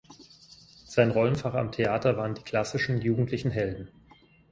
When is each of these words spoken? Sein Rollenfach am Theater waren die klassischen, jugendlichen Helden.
Sein 0.87 1.11
Rollenfach 1.11 1.53
am 1.53 1.71
Theater 1.71 2.17
waren 2.17 2.33
die 2.33 2.41
klassischen, 2.41 3.01
jugendlichen 3.03 3.51
Helden. 3.51 3.91